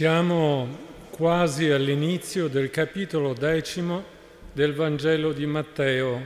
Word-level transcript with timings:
Siamo 0.00 0.78
quasi 1.10 1.68
all'inizio 1.68 2.48
del 2.48 2.70
capitolo 2.70 3.34
decimo 3.34 4.02
del 4.50 4.72
Vangelo 4.72 5.34
di 5.34 5.44
Matteo, 5.44 6.22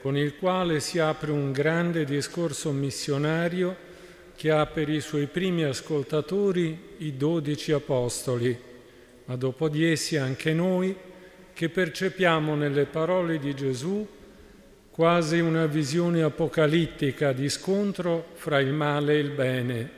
con 0.00 0.16
il 0.16 0.34
quale 0.36 0.80
si 0.80 0.98
apre 0.98 1.30
un 1.30 1.52
grande 1.52 2.04
discorso 2.04 2.72
missionario 2.72 3.76
che 4.34 4.50
ha 4.50 4.66
per 4.66 4.88
i 4.88 5.00
suoi 5.00 5.26
primi 5.26 5.62
ascoltatori 5.62 6.96
i 6.96 7.16
dodici 7.16 7.70
apostoli, 7.70 8.58
ma 9.26 9.36
dopo 9.36 9.68
di 9.68 9.84
essi 9.86 10.16
anche 10.16 10.52
noi 10.52 10.92
che 11.52 11.68
percepiamo 11.68 12.56
nelle 12.56 12.86
parole 12.86 13.38
di 13.38 13.54
Gesù 13.54 14.04
quasi 14.90 15.38
una 15.38 15.66
visione 15.66 16.22
apocalittica 16.22 17.30
di 17.32 17.48
scontro 17.48 18.30
fra 18.32 18.58
il 18.58 18.72
male 18.72 19.12
e 19.12 19.18
il 19.18 19.30
bene. 19.30 19.90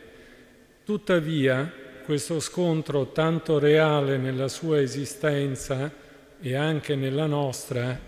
Tuttavia, 0.84 1.83
questo 2.04 2.38
scontro 2.38 3.12
tanto 3.12 3.58
reale 3.58 4.18
nella 4.18 4.48
sua 4.48 4.80
esistenza 4.80 5.90
e 6.38 6.54
anche 6.54 6.94
nella 6.94 7.24
nostra, 7.24 7.98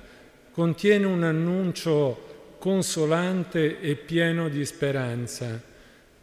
contiene 0.52 1.06
un 1.06 1.22
annuncio 1.22 2.56
consolante 2.58 3.80
e 3.80 3.94
pieno 3.94 4.50
di 4.50 4.66
speranza. 4.66 5.60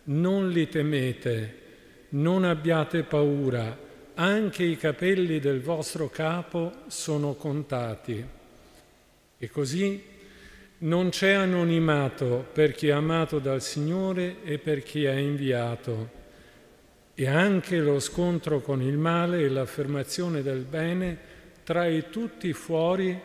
Non 0.06 0.50
li 0.50 0.70
temete, 0.70 1.58
non 2.10 2.44
abbiate 2.44 3.02
paura, 3.04 3.76
anche 4.14 4.64
i 4.64 4.78
capelli 4.78 5.40
del 5.40 5.60
vostro 5.60 6.10
capo 6.10 6.72
sono 6.88 7.34
contati. 7.34 8.24
E 9.40 9.50
così 9.50 10.04
non 10.80 11.10
c'è 11.10 11.32
anonimato 11.32 12.46
per 12.54 12.74
chi 12.74 12.90
è 12.90 12.92
amato 12.92 13.40
dal 13.40 13.64
Signore 13.64 14.44
e 14.44 14.60
per 14.60 14.84
chi 14.84 15.06
è 15.06 15.16
inviato 15.16 16.22
e 17.16 17.28
anche 17.28 17.78
lo 17.78 18.00
scontro 18.00 18.62
con 18.62 18.82
il 18.82 18.98
male 18.98 19.42
e 19.42 19.50
l'affermazione 19.50 20.42
del 20.42 20.64
bene 20.64 21.18
trae 21.64 22.10
tutti 22.10 22.52
fuori 22.54 23.20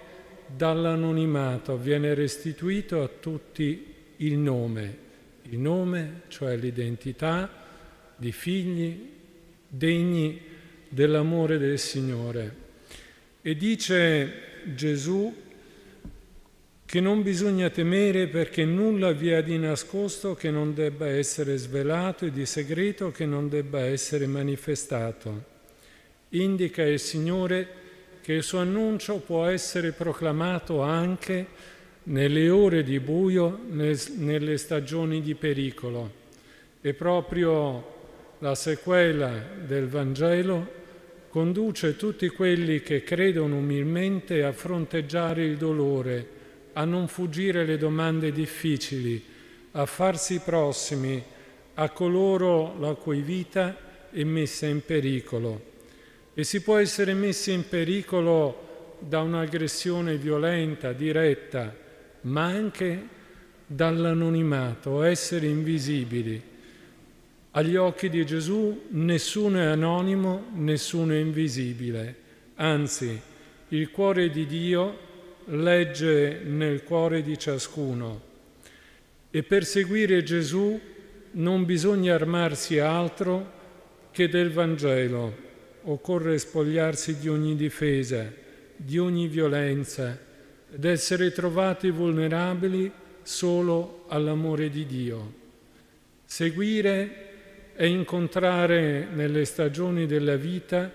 dall'anonimato, 0.47 1.77
viene 1.77 2.15
restituito 2.15 3.03
a 3.03 3.09
tutti 3.09 3.95
il 4.17 4.37
nome, 4.37 4.97
il 5.43 5.59
nome, 5.59 6.23
cioè 6.29 6.57
l'identità 6.57 7.51
di 8.17 8.33
figli 8.33 9.11
degni 9.69 10.41
dell'amore 10.89 11.59
del 11.59 11.79
Signore. 11.79 12.67
E 13.43 13.57
dice 13.57 14.33
Gesù 14.75 15.35
che 16.89 17.01
non 17.01 17.23
bisogna 17.23 17.69
temere 17.69 18.29
perché 18.29 18.65
nulla 18.65 19.13
vi 19.13 19.29
è 19.29 19.43
di 19.43 19.59
nascosto 19.59 20.35
che 20.35 20.51
non 20.51 20.73
debba 20.73 21.07
essere 21.07 21.59
svelato 21.59 22.25
e 22.25 22.33
di 22.33 22.47
segreto 22.47 23.11
che 23.11 23.27
non 23.27 23.51
debba 23.51 23.81
essere 23.81 24.27
manifestato. 24.27 25.45
Indica 26.31 26.83
il 26.83 26.99
Signore 26.99 27.69
che 28.23 28.33
il 28.33 28.43
suo 28.43 28.61
annuncio 28.61 29.19
può 29.19 29.45
essere 29.45 29.93
proclamato 29.93 30.81
anche 30.81 31.47
nelle 32.05 32.49
ore 32.49 32.83
di 32.83 32.99
buio, 33.01 33.61
nelle 33.69 34.57
stagioni 34.57 35.21
di 35.21 35.35
pericolo. 35.35 36.11
E 36.81 36.95
proprio 36.95 37.97
la 38.39 38.55
sequela 38.55 39.31
del 39.63 39.89
Vangelo 39.89 40.67
conduce 41.29 41.97
tutti 41.97 42.29
quelli 42.29 42.81
che 42.81 43.03
credono 43.03 43.57
umilmente 43.57 44.43
a 44.43 44.53
fronteggiare 44.53 45.45
il 45.45 45.59
dolore 45.59 46.37
a 46.79 46.85
non 46.85 47.09
fuggire 47.09 47.65
le 47.65 47.77
domande 47.77 48.31
difficili, 48.31 49.21
a 49.73 49.85
farsi 49.85 50.39
prossimi 50.39 51.21
a 51.75 51.91
coloro 51.91 52.77
la 52.79 52.95
cui 52.95 53.21
vita 53.21 54.09
è 54.11 54.23
messa 54.23 54.67
in 54.67 54.85
pericolo. 54.85 55.61
E 56.35 56.45
si 56.45 56.63
può 56.63 56.77
essere 56.77 57.15
messi 57.15 57.51
in 57.51 57.69
pericolo 57.69 58.97
da 59.01 59.23
un'aggressione 59.23 60.17
violenta, 60.17 60.93
diretta, 60.93 61.75
ma 62.23 62.45
anche 62.45 63.09
dall'anonimato, 63.67 65.03
essere 65.03 65.47
invisibili. 65.47 66.41
Agli 67.53 67.75
occhi 67.75 68.09
di 68.09 68.25
Gesù 68.25 68.85
nessuno 68.91 69.59
è 69.59 69.65
anonimo, 69.65 70.47
nessuno 70.55 71.13
è 71.13 71.19
invisibile. 71.19 72.15
Anzi, 72.55 73.21
il 73.71 73.91
cuore 73.91 74.31
di 74.31 74.47
Dio 74.47 75.07
legge 75.49 76.41
nel 76.45 76.83
cuore 76.83 77.23
di 77.23 77.39
ciascuno. 77.39 78.23
E 79.31 79.43
per 79.43 79.65
seguire 79.65 80.23
Gesù 80.23 80.81
non 81.33 81.65
bisogna 81.65 82.15
armarsi 82.15 82.79
altro 82.79 83.53
che 84.11 84.29
del 84.29 84.51
Vangelo. 84.51 85.47
Occorre 85.83 86.39
spogliarsi 86.39 87.19
di 87.19 87.29
ogni 87.29 87.57
difesa, 87.57 88.31
di 88.77 88.99
ogni 88.99 89.29
violenza 89.29 90.19
ed 90.71 90.85
essere 90.85 91.33
trovati 91.33 91.91
vulnerabili 91.91 92.91
solo 93.23 94.05
all'amore 94.09 94.69
di 94.71 94.87
Dio. 94.87 95.33
Seguire 96.25 97.27
è 97.75 97.85
incontrare 97.85 99.07
nelle 99.13 99.45
stagioni 99.45 100.07
della 100.07 100.37
vita 100.37 100.91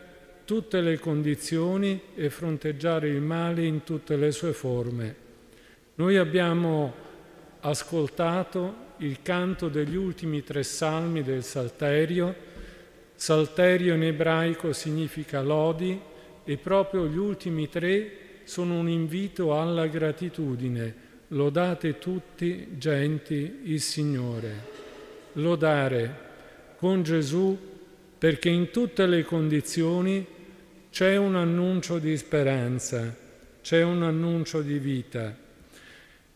tutte 0.46 0.82
le 0.82 1.00
condizioni 1.00 2.00
e 2.16 2.30
fronteggiare 2.30 3.08
il 3.08 3.22
male 3.22 3.66
in 3.66 3.84
tutte 3.84 4.16
le 4.16 4.32
sue 4.32 4.54
forme. 4.54 5.16
Noi 5.96 6.18
abbiamo 6.18 6.94
ascoltato 7.62 8.92
il 8.98 9.22
canto 9.22 9.70
degli 9.70 9.96
ultimi 9.96 10.44
tre 10.44 10.64
salmi 10.64 11.24
del 11.24 11.44
Salterio. 11.44 12.36
Salterio 13.16 13.94
in 13.94 14.04
ebraico 14.04 14.74
significa 14.74 15.42
lodi 15.42 16.00
e 16.44 16.58
proprio 16.58 17.08
gli 17.08 17.18
ultimi 17.18 17.70
tre 17.70 18.12
sono 18.44 18.80
un 18.80 18.90
invito 18.90 19.58
alla 19.58 19.88
gratitudine. 19.88 21.02
Lodate 21.30 21.98
tutti, 22.00 22.70
genti, 22.78 23.62
il 23.64 23.82
Signore. 23.82 24.72
Lodare 25.34 26.32
con 26.78 27.02
Gesù 27.02 27.72
perché 28.24 28.48
in 28.48 28.72
tutte 28.72 29.06
le 29.06 29.26
condizioni 29.26 30.26
c'è 30.90 31.18
un 31.18 31.36
annuncio 31.36 32.00
di 32.00 32.16
speranza, 32.16 33.14
c'è 33.62 33.84
un 33.84 34.02
annuncio 34.02 34.62
di 34.62 34.80
vita. 34.80 35.36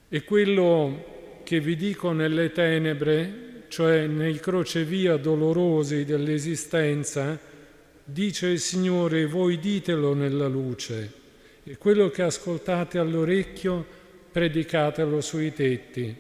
E 0.10 0.24
quello 0.26 1.40
che 1.46 1.62
vi 1.62 1.78
dico 1.78 2.12
nelle 2.12 2.52
tenebre, 2.52 3.64
cioè 3.70 4.06
nei 4.06 4.38
crocevia 4.38 5.16
dolorosi 5.16 6.04
dell'esistenza, 6.04 7.40
dice 8.04 8.48
il 8.48 8.60
Signore, 8.60 9.26
voi 9.26 9.58
ditelo 9.58 10.14
nella 10.14 10.50
luce. 10.50 11.12
E 11.64 11.78
quello 11.78 12.10
che 12.10 12.24
ascoltate 12.24 12.98
all'orecchio, 12.98 13.86
predicatelo 14.30 15.22
sui 15.22 15.54
tetti, 15.54 16.14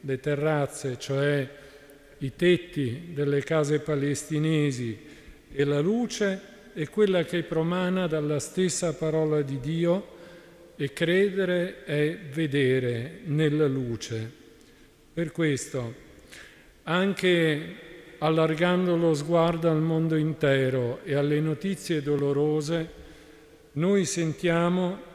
le 0.00 0.18
terrazze, 0.18 0.98
cioè 0.98 1.48
i 2.18 2.32
tetti 2.34 3.10
delle 3.14 3.44
case 3.44 3.78
palestinesi 3.78 5.10
e 5.52 5.64
la 5.64 5.80
luce 5.80 6.40
è 6.72 6.88
quella 6.88 7.24
che 7.24 7.42
promana 7.42 8.06
dalla 8.06 8.38
stessa 8.38 8.94
parola 8.94 9.42
di 9.42 9.60
Dio 9.60 10.06
e 10.76 10.92
credere 10.92 11.84
è 11.84 12.16
vedere 12.32 13.20
nella 13.24 13.66
luce. 13.66 14.30
Per 15.12 15.30
questo, 15.30 15.94
anche 16.84 17.74
allargando 18.18 18.96
lo 18.96 19.12
sguardo 19.12 19.68
al 19.68 19.82
mondo 19.82 20.16
intero 20.16 21.00
e 21.04 21.14
alle 21.14 21.40
notizie 21.40 22.02
dolorose, 22.02 23.00
noi 23.72 24.06
sentiamo 24.06 25.10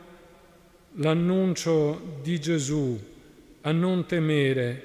l'annuncio 0.93 2.19
di 2.21 2.39
Gesù 2.39 2.99
a 3.61 3.71
non 3.71 4.05
temere, 4.05 4.81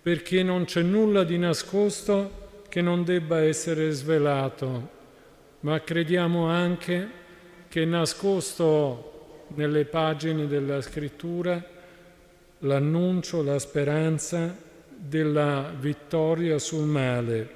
perché 0.00 0.42
non 0.42 0.64
c'è 0.64 0.82
nulla 0.82 1.24
di 1.24 1.38
nascosto 1.38 2.41
che 2.72 2.80
non 2.80 3.04
debba 3.04 3.42
essere 3.42 3.90
svelato 3.90 4.88
ma 5.60 5.78
crediamo 5.82 6.46
anche 6.46 7.06
che 7.68 7.84
nascosto 7.84 9.44
nelle 9.48 9.84
pagine 9.84 10.46
della 10.46 10.80
scrittura 10.80 11.62
l'annuncio, 12.60 13.42
la 13.42 13.58
speranza 13.58 14.56
della 14.88 15.70
vittoria 15.78 16.58
sul 16.58 16.86
male. 16.86 17.48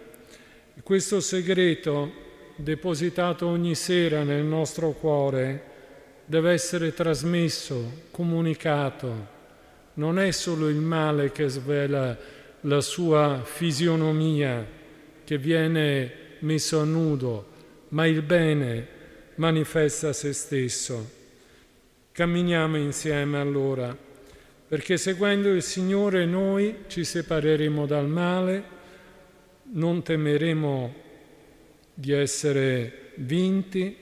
Questo 0.83 1.21
segreto, 1.21 2.13
depositato 2.57 3.47
ogni 3.47 3.75
sera 3.75 4.23
nel 4.23 4.45
nostro 4.45 4.91
cuore, 4.91 5.63
deve 6.27 6.53
essere 6.53 6.93
trasmesso, 6.93 8.03
comunicato. 8.11 9.35
Non 9.95 10.19
è 10.19 10.31
solo 10.31 10.69
il 10.69 10.77
male 10.77 11.33
che 11.33 11.49
svela 11.49 12.15
la 12.61 12.81
sua 12.83 13.41
fisionomia, 13.43 14.85
che 15.27 15.39
viene 15.39 16.13
messo 16.39 16.79
a 16.79 16.85
nudo, 16.85 17.49
ma 17.89 18.07
il 18.07 18.23
bene 18.23 18.87
manifesta 19.35 20.13
se 20.13 20.33
stesso. 20.33 21.11
Camminiamo 22.13 22.77
insieme 22.77 23.37
allora, 23.39 23.95
perché 24.69 24.97
seguendo 24.97 25.49
il 25.49 25.63
Signore 25.63 26.25
noi 26.27 26.85
ci 26.87 27.03
separeremo 27.03 27.87
dal 27.87 28.07
male, 28.07 28.63
non 29.73 30.05
temeremo 30.05 30.95
di 31.93 32.13
essere 32.13 33.11
vinti 33.17 33.97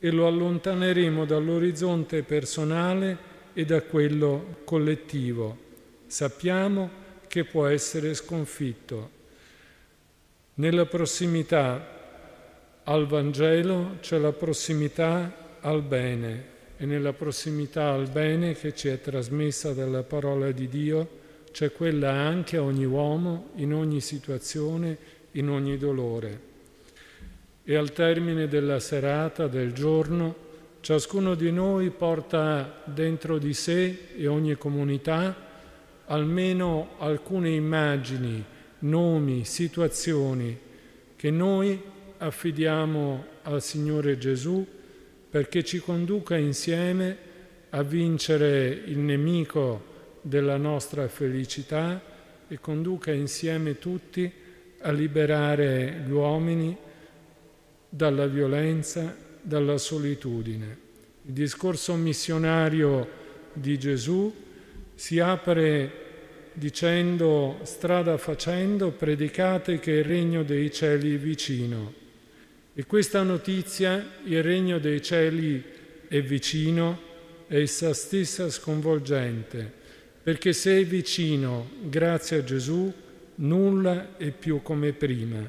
e 0.00 0.10
lo 0.10 0.26
allontaneremo 0.26 1.24
dall'orizzonte 1.24 2.24
personale 2.24 3.16
e 3.52 3.64
da 3.64 3.80
quello 3.82 4.56
collettivo. 4.64 5.56
Sappiamo 6.08 6.90
che 7.28 7.44
può 7.44 7.66
essere 7.66 8.12
sconfitto. 8.14 9.17
Nella 10.58 10.86
prossimità 10.86 11.86
al 12.82 13.06
Vangelo 13.06 13.98
c'è 14.00 14.18
la 14.18 14.32
prossimità 14.32 15.56
al 15.60 15.82
bene 15.82 16.44
e 16.76 16.84
nella 16.84 17.12
prossimità 17.12 17.90
al 17.90 18.08
bene 18.08 18.54
che 18.54 18.74
ci 18.74 18.88
è 18.88 19.00
trasmessa 19.00 19.72
dalla 19.72 20.02
parola 20.02 20.50
di 20.50 20.66
Dio 20.66 21.08
c'è 21.52 21.70
quella 21.70 22.10
anche 22.10 22.56
a 22.56 22.62
ogni 22.62 22.84
uomo, 22.84 23.50
in 23.54 23.72
ogni 23.72 24.00
situazione, 24.00 24.98
in 25.32 25.48
ogni 25.48 25.78
dolore. 25.78 26.40
E 27.62 27.76
al 27.76 27.92
termine 27.92 28.48
della 28.48 28.80
serata, 28.80 29.46
del 29.46 29.72
giorno, 29.72 30.34
ciascuno 30.80 31.36
di 31.36 31.52
noi 31.52 31.90
porta 31.90 32.82
dentro 32.84 33.38
di 33.38 33.54
sé 33.54 34.08
e 34.16 34.26
ogni 34.26 34.56
comunità 34.56 35.36
almeno 36.06 36.94
alcune 36.98 37.50
immagini, 37.50 38.44
nomi, 38.80 39.44
situazioni 39.44 40.56
che 41.16 41.30
noi 41.30 41.80
affidiamo 42.18 43.24
al 43.42 43.62
Signore 43.62 44.18
Gesù 44.18 44.66
perché 45.30 45.64
ci 45.64 45.78
conduca 45.78 46.36
insieme 46.36 47.16
a 47.70 47.82
vincere 47.82 48.68
il 48.68 48.98
nemico 48.98 49.84
della 50.22 50.56
nostra 50.56 51.06
felicità 51.08 52.00
e 52.48 52.58
conduca 52.60 53.12
insieme 53.12 53.78
tutti 53.78 54.30
a 54.80 54.90
liberare 54.90 56.02
gli 56.06 56.10
uomini 56.10 56.76
dalla 57.88 58.26
violenza, 58.26 59.14
dalla 59.40 59.76
solitudine. 59.76 60.86
Il 61.26 61.32
discorso 61.32 61.94
missionario 61.94 63.08
di 63.52 63.78
Gesù 63.78 64.32
si 64.94 65.18
apre 65.18 66.06
dicendo 66.58 67.60
strada 67.62 68.18
facendo 68.18 68.90
predicate 68.90 69.78
che 69.78 69.92
il 69.92 70.04
regno 70.04 70.42
dei 70.42 70.72
cieli 70.72 71.14
è 71.14 71.18
vicino. 71.18 71.94
E 72.74 72.84
questa 72.84 73.22
notizia, 73.22 74.04
il 74.24 74.42
regno 74.42 74.78
dei 74.78 75.00
cieli 75.00 75.62
è 76.08 76.20
vicino, 76.20 77.06
è 77.46 77.56
essa 77.56 77.94
stessa 77.94 78.50
sconvolgente, 78.50 79.72
perché 80.22 80.52
se 80.52 80.80
è 80.80 80.84
vicino, 80.84 81.70
grazie 81.82 82.38
a 82.38 82.44
Gesù, 82.44 82.92
nulla 83.36 84.16
è 84.16 84.30
più 84.30 84.60
come 84.62 84.92
prima. 84.92 85.48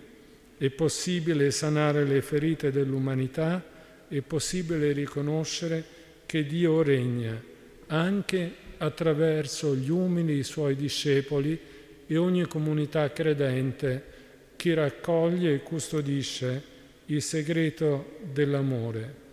È 0.58 0.70
possibile 0.70 1.52
sanare 1.52 2.04
le 2.06 2.22
ferite 2.22 2.72
dell'umanità, 2.72 3.64
è 4.08 4.22
possibile 4.22 4.92
riconoscere 4.92 5.84
che 6.26 6.46
Dio 6.46 6.82
regna 6.82 7.50
anche 7.88 8.68
attraverso 8.80 9.76
gli 9.76 9.90
umili 9.90 10.44
suoi 10.44 10.76
discepoli 10.76 11.58
e 12.08 12.18
ogni 12.18 12.48
comunità 12.48 13.12
credente 13.12 14.04
che 14.56 14.74
raccoglie 14.74 15.54
e 15.54 15.64
custodisce 15.64 16.64
il 17.06 17.22
segreto 17.22 18.18
dell'amore. 18.34 19.28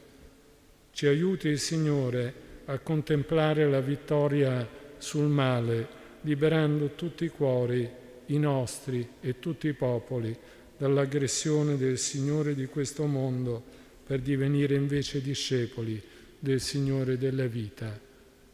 Ci 0.92 1.06
aiuti 1.06 1.48
il 1.48 1.58
Signore 1.58 2.44
a 2.66 2.78
contemplare 2.78 3.68
la 3.68 3.80
vittoria 3.80 4.66
sul 4.98 5.26
male, 5.26 5.88
liberando 6.22 6.94
tutti 6.94 7.24
i 7.24 7.28
cuori, 7.28 7.88
i 8.26 8.38
nostri 8.38 9.06
e 9.20 9.38
tutti 9.38 9.68
i 9.68 9.72
popoli, 9.72 10.36
dall'aggressione 10.76 11.76
del 11.76 11.98
Signore 11.98 12.54
di 12.54 12.66
questo 12.66 13.06
mondo 13.06 13.62
per 14.06 14.20
divenire 14.20 14.74
invece 14.74 15.22
discepoli 15.22 16.00
del 16.38 16.60
Signore 16.60 17.18
della 17.18 17.46
vita, 17.46 17.98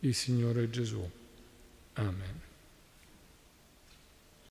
il 0.03 0.15
Signore 0.15 0.69
Gesù. 0.69 1.09
Amen. 1.95 2.42